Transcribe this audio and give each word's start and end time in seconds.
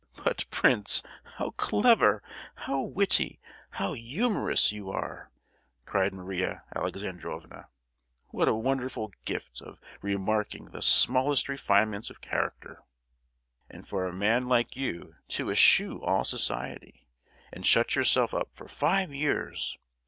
"But, 0.23 0.45
prince, 0.49 1.03
how 1.37 1.51
clever, 1.51 2.23
how 2.55 2.81
witty, 2.81 3.39
how 3.69 3.93
humorous 3.93 4.71
you 4.71 4.89
are!" 4.89 5.29
cried 5.85 6.11
Maria 6.11 6.63
Alexandrovna. 6.75 7.67
"What 8.29 8.47
a 8.47 8.55
wonderful 8.55 9.13
gilt 9.25 9.61
of 9.61 9.77
remarking 10.01 10.71
the 10.71 10.81
smallest 10.81 11.47
refinements 11.47 12.09
of 12.09 12.19
character. 12.19 12.83
And 13.69 13.87
for 13.87 14.07
a 14.07 14.11
man 14.11 14.49
like 14.49 14.75
you 14.75 15.17
to 15.27 15.51
eschew 15.51 16.01
all 16.03 16.23
society, 16.23 17.05
and 17.53 17.63
shut 17.63 17.95
yourself 17.95 18.33
up 18.33 18.49
for 18.55 18.67
five 18.67 19.13
years! 19.13 19.77